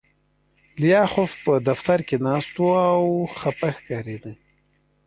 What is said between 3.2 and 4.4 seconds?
خپه ښکارېده